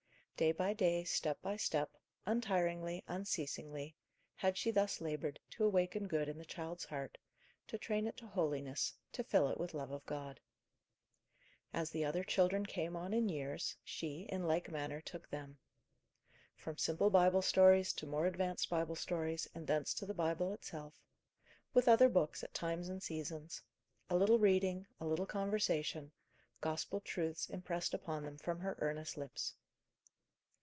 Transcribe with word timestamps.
Day 0.37 0.51
by 0.51 0.73
day, 0.73 1.03
step 1.03 1.39
by 1.43 1.55
step, 1.55 1.91
untiringly, 2.25 3.03
unceasingly, 3.07 3.95
had 4.37 4.57
she 4.57 4.71
thus 4.71 4.99
laboured, 4.99 5.39
to 5.51 5.63
awaken 5.63 6.07
good 6.07 6.27
in 6.27 6.39
the 6.39 6.45
child's 6.45 6.83
heart, 6.85 7.19
to 7.67 7.77
train 7.77 8.07
it 8.07 8.17
to 8.17 8.25
holiness, 8.25 8.95
to 9.11 9.23
fill 9.23 9.49
it 9.49 9.59
with 9.59 9.75
love 9.75 9.91
of 9.91 10.03
God. 10.07 10.39
As 11.75 11.91
the 11.91 12.03
other 12.03 12.23
children 12.23 12.65
came 12.65 12.95
on 12.95 13.13
in 13.13 13.29
years, 13.29 13.75
she, 13.83 14.21
in 14.31 14.41
like 14.47 14.71
manner, 14.71 14.99
took 14.99 15.29
them. 15.29 15.59
From 16.55 16.75
simple 16.75 17.11
Bible 17.11 17.43
stories 17.43 17.93
to 17.93 18.07
more 18.07 18.25
advanced 18.25 18.67
Bible 18.67 18.95
stories, 18.95 19.47
and 19.53 19.67
thence 19.67 19.93
to 19.93 20.07
the 20.07 20.13
Bible 20.15 20.53
itself; 20.53 20.95
with 21.71 21.87
other 21.87 22.09
books 22.09 22.43
at 22.43 22.55
times 22.55 22.89
and 22.89 23.03
seasons: 23.03 23.61
a 24.09 24.15
little 24.17 24.39
reading, 24.39 24.87
a 24.99 25.05
little 25.05 25.27
conversation, 25.27 26.11
Gospel 26.61 26.99
truths 26.99 27.47
impressed 27.47 27.93
upon 27.93 28.23
them 28.23 28.39
from 28.39 28.61
her 28.61 28.75
earnest 28.79 29.17
lips. 29.19 29.53